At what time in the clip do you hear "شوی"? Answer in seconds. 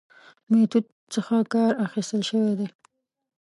2.29-2.53